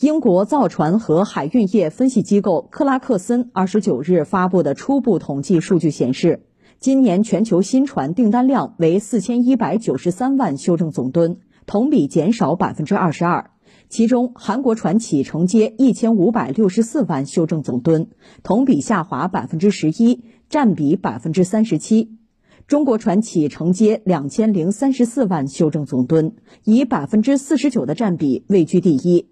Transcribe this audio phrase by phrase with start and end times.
[0.00, 6.46] 英国造船和海运业分析机构克拉克森二十九日发布的初步统计数据显示，
[6.80, 13.52] 今年全球新船订单量为四千一百九十三万修正总吨，同比减少百分之二十二。
[13.88, 18.08] 其中，韩国船企承接一千五百六十四万修正总吨，
[18.42, 22.18] 同比下滑百分之十一，占比百分之三十七。
[22.66, 26.34] 中国船企承接两千零三十四万修正总吨，
[26.64, 29.28] 以百分之四十九的占比位居第一。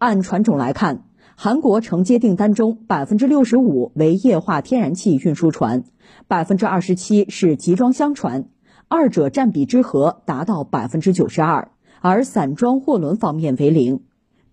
[0.00, 1.04] 按船种来看，
[1.36, 5.84] 韩国承接订单中百分之六十五为液化天然气运输船，
[6.26, 8.46] 百分之二十七是集装箱船，
[8.88, 14.00] 二者占比之和达到百分之九十二，而散装货轮方面为零。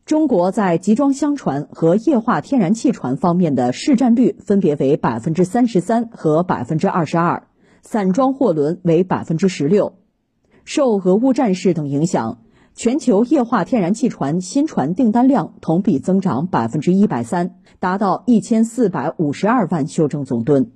[0.04, 7.48] 中国在集装箱船和液化天然气船方面的市占率分别为百分之三十三和百分之二十二，
[7.82, 9.94] 散装货轮为百分之十六。
[10.66, 12.40] 受俄乌战事等影响。
[12.78, 20.74] 全球液化天然气船新船订单量同比增长百分之一百三，达到一千四百五十二万修正总吨。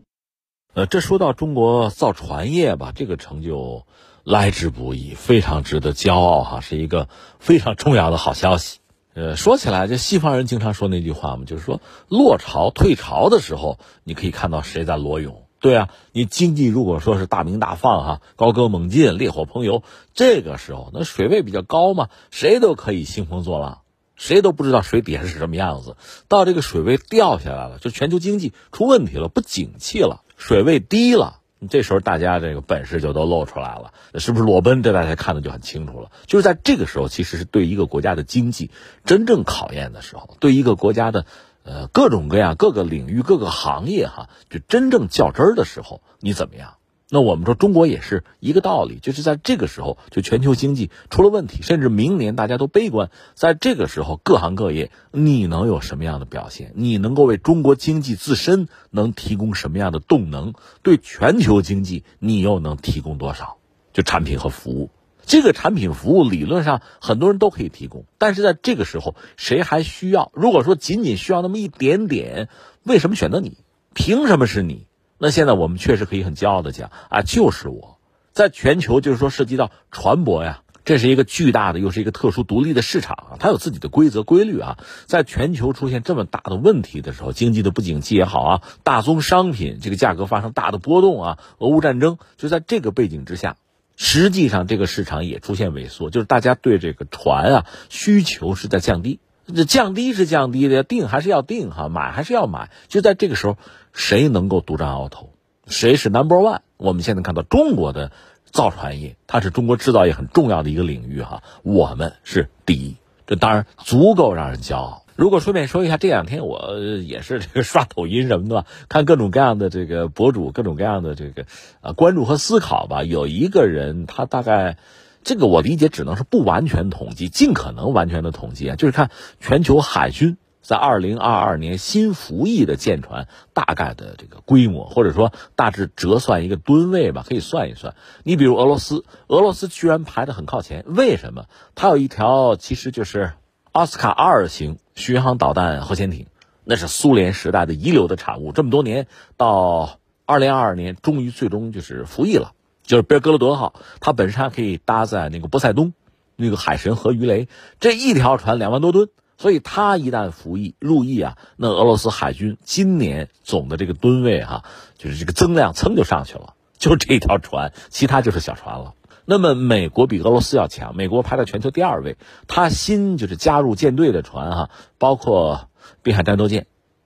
[0.73, 3.85] 呃，这说到中国造船业吧，这个成就
[4.23, 8.79] 来之不易，非常值得骄傲哈，是一个非常重要的好消息。
[9.13, 15.43] 呃，说起来，这西方人经常说那句话嘛，就是说落潮退潮的时候，你可以看到谁在裸泳。
[15.61, 19.83] 对啊，你经济如果说是大鸣大放哈，高歌猛进，烈火烹油，
[20.15, 23.81] 这个时候那水位比较高嘛，谁都可以兴风作浪，
[24.15, 25.95] 谁都不知道水底下是什么样子。
[26.27, 34.81] 到这个水位掉下来了，就全球经济出问题了，不景气了，水位低了，这时候大家这个本事就都露出来了，是不是裸奔？
[34.81, 36.09] 这大家看的就很清楚了。
[36.25, 38.71] 就是在这个时候，其实是对一个国家的经济
[39.05, 41.27] 真正考验的时候，对一个国家的。
[41.63, 46.75] 呃，各种各样、各个领域、各个行业，哈，就真正较真儿的时候，你怎么样？
[47.13, 56.71] 那我们说中国也是一个道理，就是在这个时候，就全球经济出了问题，甚至明年大家都悲观，在这个时候，各行各业你能有什么样的表现？
[56.75, 60.53] 你能够为中国经济自身能提供什么样的动能？
[60.83, 63.57] 对全球经济你又能提供多少？
[63.91, 64.89] 就产品和服务。
[65.31, 70.29] 这个产品服务理论上很多人都可以提供，但是在这个时候，谁还需要？
[70.33, 72.49] 如果说仅仅需要那么一点点，
[72.83, 73.55] 为什么选择你？
[73.93, 74.87] 凭什么是你？
[75.17, 77.97] 那现在我们确实可以很骄傲的讲啊，就是我，
[78.33, 84.79] 在全球就是说涉及到船舶呀，这是一个巨大的又是一个特殊独立的市场，它有自己的规则规律啊。
[85.05, 93.55] 在全球出现这么大的问题的时候，经济的不景气也好啊，大宗商品这个价格发生大的波动啊，俄乌战争就在这个背景之下。
[94.03, 99.19] 实际上，这个市场也出现萎缩，就是大家对这个船啊需求是在降低。
[99.45, 102.71] 这降低是降低的，定还是要定哈，买还是要买。
[102.87, 103.57] 就在这个时候，
[103.93, 105.29] 谁能够独占鳌头？
[105.67, 106.61] 谁是 number one？
[106.77, 108.11] 我们现在看到中国的
[108.45, 112.95] 造船业，它是中国制造业很重要的一个领域哈，我们是第一，
[113.27, 115.00] 这当然足够让人骄傲。
[115.15, 121.45] 如果顺便说一下，这两天我也是这个 刷抖音什么的，看各种各样的这个博主，各种各样的这个
[121.81, 123.03] 呃关注和思考吧。
[123.03, 124.77] 有一个人，他大概
[125.23, 137.95] 这个我理解只能是不完全统计，尽可能完全的统计啊，就是看全球海军在二零二二年新服役的舰船大概的这个规模，或者说大致折算一个吨位吧，可以算一算。
[138.23, 141.45] 你比如俄罗斯，俄罗斯居然排的很靠前，为什么？
[141.75, 143.33] 它有一条其实就是
[143.71, 144.77] 奥斯卡二型。
[144.95, 146.27] 巡航导弹核潜艇，
[146.63, 148.51] 那是苏联时代的遗留的产物。
[148.51, 149.07] 这么多年，
[149.37, 152.53] 到二零二二年，终于最终就是服役了，
[152.83, 153.73] 就是贝尔格罗德号。
[153.99, 155.93] 它本身还可以搭载那个波塞冬，
[156.35, 157.47] 那个海神和鱼雷，
[157.79, 164.63] 这一条船两万多吨，所以它一旦服役入役啊，那俄罗斯海军今年总的这个吨位哈，
[164.97, 166.53] 就是这个增量噌就上去了。
[166.77, 168.93] 就这条船，其他就是小船了。
[169.31, 172.17] 那么美国比俄罗斯要强，美国排在全球第二位。
[172.49, 175.69] 它新就是加入舰队的船哈，包括
[176.03, 176.65] 滨海战斗舰，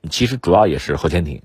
[0.09, 1.43] 其实主要也是核潜艇，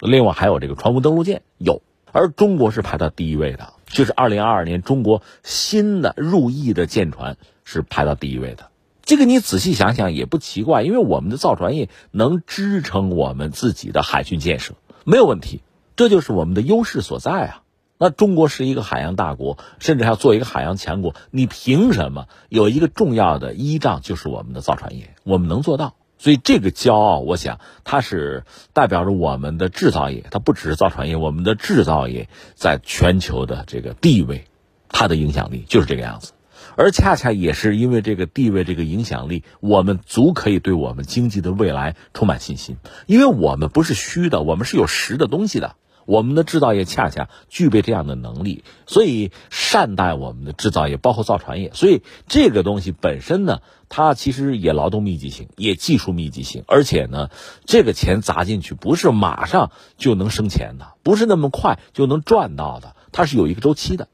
[0.00, 1.80] 另外还有这个船坞登陆舰有。
[2.12, 8.68] 而中国是排到第一位的，就是二零二二年中国新的入役的舰船是排到第一位的。
[9.06, 15.62] 这个你仔细想想也不奇怪，因为我们的造船业能支撑我们自己的海军建设没有问题，
[15.96, 17.62] 这就是我们的优势所在啊。
[17.98, 25.14] 那中国是一个海洋大国，甚至还要做一个海洋强国，你凭什么有一个重要的依仗就是我们的造船业？
[25.24, 34.44] 我们能做到，所以这个骄傲，我想它是代表着我们的制造业，它不只是造船业，我们的制造业在全球的这个地位，
[34.88, 36.32] 它的影响力就是这个样子。
[36.76, 45.74] 而恰恰也是因为这个地位、这个影响力，我们足可以对我们经济的未来充满信心，因为我们不是虚的，我们是有实的东西的。
[46.08, 51.70] 我们的制造业恰恰具备这样的能力，所以善待我们的制造业，包括造船业。
[51.74, 53.60] 所以这个东西本身呢，
[53.90, 57.28] 它其实也劳动密集型，也技术密集型，而且呢，
[57.66, 64.08] 这个钱砸进去不是马上就能生钱的，不是那么快就能赚到的，它是有一个周期的。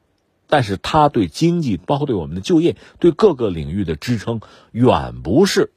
[0.48, 4.40] 但是它对经济，包括对我们的就业，对各个领域的支撑，
[4.72, 5.70] 远不是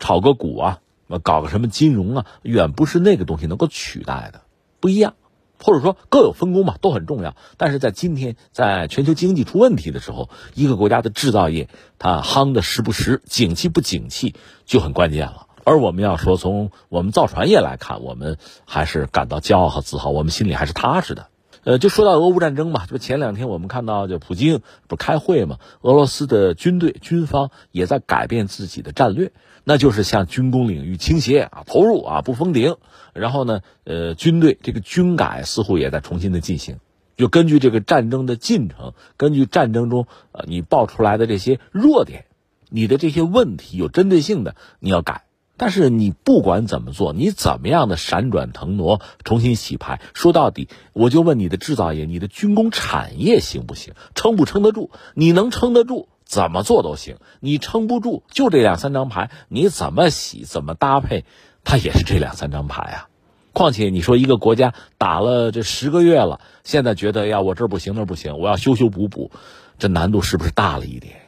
[0.00, 0.80] 炒个股啊，
[1.22, 4.42] 搞个什么金融啊，远不是那个东西能够取代的，
[4.80, 5.14] 不一样。
[5.62, 7.36] 或者说各有分工嘛，都很重要。
[7.56, 11.68] 但是在今天，在全球经济出问题的时候，一个国家的制造业
[11.98, 14.34] 它夯的实不实，景气不景气
[14.64, 15.46] 就很关键了。
[15.62, 21.28] 而我们要说，从我们造船业来看，我们还是感到骄傲和自豪，我们心里还是踏实的。
[21.62, 29.32] 呃，就说到俄乌战争嘛，就前两天我们看到，就普京不是开会嘛，俄罗斯的军队军方也在改变自己的战略，
[29.64, 32.76] 那就是向军工领域倾斜啊，投入啊，不封顶。
[33.12, 36.78] 然后呢，呃，军队这个军改似乎也在重新的进行，
[37.16, 42.24] 就根据这个战争的进程，根据战争中呃你爆出来的这些弱点，
[42.68, 45.24] 你的这些问题有针对性的你要改。
[45.60, 54.90] 但是你不管怎么做，你怎么样的闪转腾挪、重新洗牌，说到底，我就问你的制造业、你的军工产业行不行，撑不撑得住？
[55.12, 61.26] 你能撑得住，怎么做都行；你撑不住，就这两三张牌，你怎么洗、怎么搭配，
[61.62, 63.08] 它也是这两三张牌啊。
[63.52, 69.30] 况且你说一个国家打了这十个月了，现在觉得呀，我这不行那不行，我要修修补补，
[69.78, 71.19] 这难度是不是大了一点？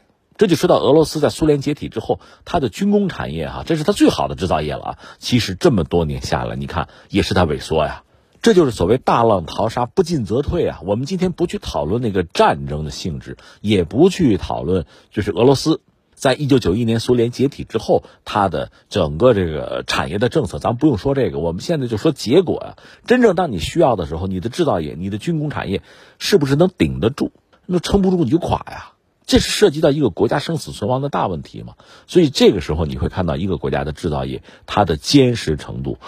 [0.42, 4.98] 这就说到俄罗斯在苏联解体之后，它的军工产业哈，这是它最好的制造业了啊。
[5.20, 8.02] 其实这么多年下来，你看也是它萎缩呀。
[8.40, 10.80] 这就是所谓大浪淘沙，不进则退啊。
[10.84, 15.80] 我们今天不去讨论那个战争的性质，也不去讨论就是俄罗斯
[16.12, 22.76] 在一九九一年苏联解体之后，它的整个这个产业的政策，咱们不用说这个，我们现在就说结果呀。
[23.06, 25.82] 真正当你需要的时候，你的制造业、你的军工产业
[26.18, 27.30] 是不是能顶得住？
[27.64, 28.91] 那撑不住你就垮呀。
[29.26, 31.74] 这是涉及到一个国家生死存亡的大问题嘛？
[32.06, 35.98] 所以这个时候你会看到一个国家的制造业它的坚实程度，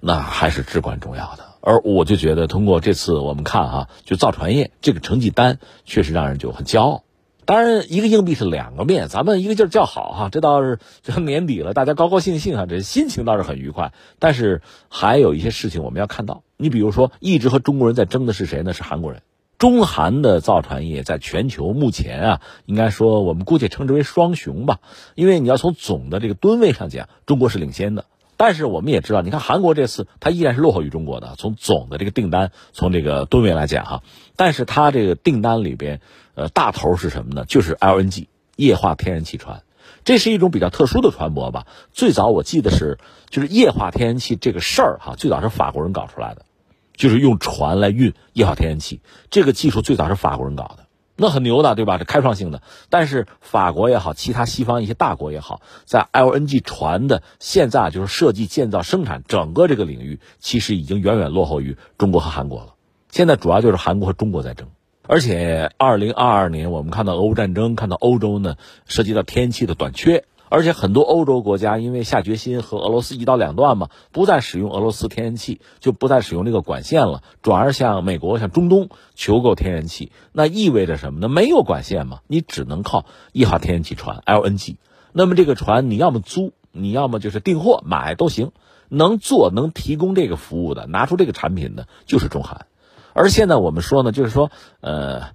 [0.00, 1.44] 那还是至关重要的。
[1.60, 7.04] 而我就觉得，通过这次我们看哈，就造船业这个成绩单，确实让人就很骄傲。
[7.44, 13.92] 当然，一个硬币是两个面，咱们一个劲儿叫好哈，这倒是这年底了，大家高高兴兴哈，这心情倒是很愉快。
[14.18, 18.72] 但是还有一些事情我们要看到，你比如说，一直和中国人在争的是谁呢？
[18.72, 19.22] 是韩国人。
[19.62, 24.80] 中韩的造船业在全球目前啊，应该说我们姑且称之为双雄吧。
[25.14, 28.06] 因为你要从总的这个吨位上讲，中国是领先的。
[28.36, 31.36] 但是我们也知道，你看韩国这次它依然是落后于中国的。
[31.38, 34.02] 从总的这个订单，从这个吨位来讲哈，
[34.34, 36.00] 但是它这个订单里边，
[36.34, 37.44] 呃，大头是什么呢？
[37.44, 38.26] 就是 LNG
[38.56, 39.62] 液化天然气船。
[40.02, 41.68] 这是一种比较特殊的船舶吧。
[41.92, 42.98] 最早我记得是，
[43.30, 46.46] 就是液化天然气这个事儿哈，最早是法国人搞出来的。
[46.94, 49.00] 就是用船来运液化天然气，
[49.30, 50.86] 这个技术最早是法国人搞的，
[51.16, 51.98] 那很牛的，对吧？
[51.98, 52.62] 这开创性的。
[52.90, 62.74] 但是法国也好，其他西方一些大国也好，在 LNG 船的现在就是设计、建造、生产整个这个领域，其实已经远远落后于中国和韩国了。
[63.10, 64.68] 现在主要就是韩国和中国在争，
[65.06, 68.56] 而且二零二二年我们看到俄乌战争，看到欧洲呢
[68.86, 70.24] 涉及到天然气的短缺。
[70.54, 80.12] 而且很多欧洲国家因为下决心和俄罗斯一刀两断嘛，不再使用俄罗斯天然气，就不再使用这个管线了，转而向美国、向中东求购天然气。
[80.30, 81.30] 那意味着什么呢？
[81.30, 84.76] 没有管线嘛，你只能靠液化天然气船 LNG。
[85.12, 88.52] 那么这个船你要么租，你要么就是订货买都行。
[88.90, 92.66] 能做能提供这个服务的，拿出这个产品的就是中韩。
[93.14, 94.50] 而现在我们说呢，就是说，
[94.82, 95.30] 呃。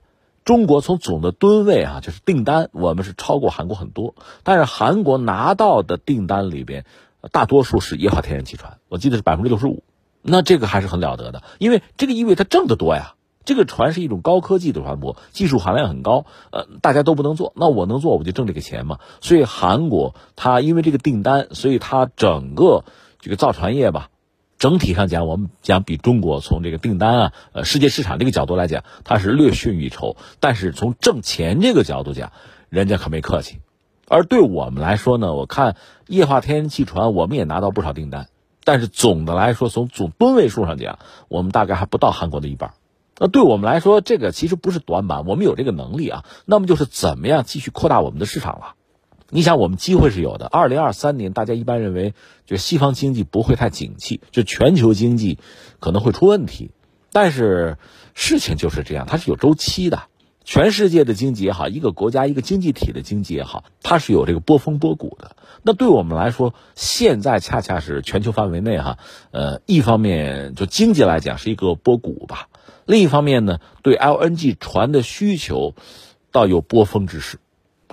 [0.47, 4.15] 中国从总的吨位啊，就是订单，我们是超过韩国很多。
[4.43, 6.85] 但是韩国拿到的订单里边，
[7.33, 9.83] 大多数是液化天然气船，我记得是百分之六十五。
[10.21, 13.15] 那这个还是很了得的，因为这个意味着它挣得多呀。
[13.43, 18.99] 这个船是一种高科技的船舶，技术含量很高，呃，大家都不能做，那我能做，我就挣这个钱嘛。
[19.19, 22.85] 所以韩国它因为这个订单，所以它整个
[23.19, 24.07] 这个造船业吧。
[24.57, 30.17] 整体上讲，我们讲比中国从这个订单啊，呃，世界市场这个角度来讲，它是略逊一筹。
[30.39, 32.31] 但是从挣钱这个角度讲，
[32.69, 33.59] 人家可没客气。
[34.07, 35.75] 而对我们来说呢，我看
[36.07, 38.29] 液化天然气船，我们也拿到不少订单。
[38.63, 40.97] 但是总的来说，从总吨位数上讲，
[41.27, 42.73] 我们大概还不到韩国的一半。
[43.19, 46.25] 那对我们来说，这个其实不是短板，我们有这个能力啊。
[46.45, 48.73] 那么就是怎么样继续扩大我们的市场了。
[49.29, 50.45] 你想，我们机会是有的。
[50.45, 52.13] 二零二三年，大家一般认为，
[52.45, 55.37] 就西方经济不会太景气，就全球经济
[55.79, 56.71] 可能会出问题。
[57.11, 57.77] 但是
[58.13, 60.03] 事情就是这样，它是有周期的。
[60.45, 65.35] 全世界的经济也好，一个国家一个经济体的经济也好，它是有这个波峰波谷的。
[65.61, 68.97] 那对我们来说，现在恰恰是全球范围内哈，
[69.31, 72.47] 呃，一方面就经济来讲是一个波谷吧，
[72.85, 75.75] 另一方面呢，对 LNG 船的需求
[76.31, 77.39] 倒有波峰之势，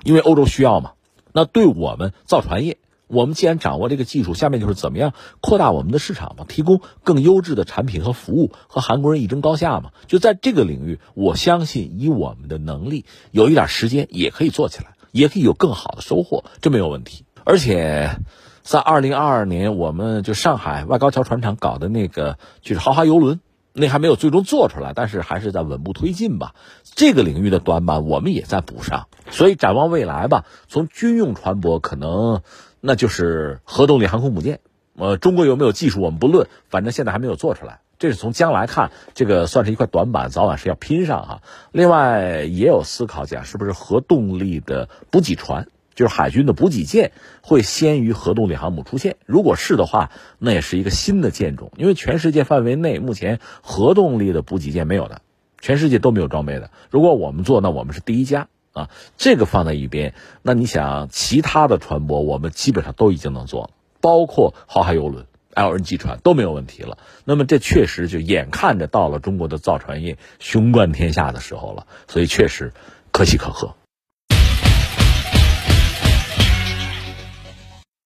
[0.05, 0.93] 因为欧洲需要嘛。
[1.35, 2.77] 那对我们造船业，
[3.07, 5.11] 我们既然掌握这个技术，下面就是怎么样
[5.41, 9.91] 扩大我们的市场嘛，提供更优质的产品和服务，和韩国人一争高下嘛。
[10.07, 17.25] 就在这个领域，我相信以我们的能力，有一点时间也可以做起来，也可以有更好的收获，这没有问题。
[17.43, 18.17] 而且，
[18.61, 23.41] 在二零二二年，我们就上海外高桥船厂搞的那个就是豪华游轮。
[23.77, 26.55] 那还没有最终做出来，但是还是在稳步推进吧。
[26.83, 32.41] 这个领域的短板我们也在补上，所以展望未来吧，从军用船舶可能
[32.79, 34.61] 那就是核动力航空母舰。
[34.97, 37.81] 呃，中国有没有技术我们不论，反正现在还没有做出来。
[37.99, 41.41] 这是从将来看，这个算是一块短板，早晚是要拼上哈。
[41.73, 45.67] 另外也有思考讲，是不是核动力的补给船？
[45.95, 51.71] 就是海军的补给舰会先于核动力航母出现，如果是的话，那也是一个新的舰种。
[51.77, 55.21] 因为全世界范围内目前核动力的补给舰没有的，
[55.61, 56.69] 全世界都没有装备的。
[56.91, 58.89] 如果我们做，那我们是第一家啊。
[59.17, 63.69] 这个放在一边，那你想其他的船舶，我们基本上都已经能做了，
[64.01, 66.97] 包括豪华游轮、LNG 船都没有问题了。
[67.23, 72.73] 那么这确实就眼看着到了中国的造船业雄冠天下的时候了，所以确实
[73.13, 73.75] 可喜可贺。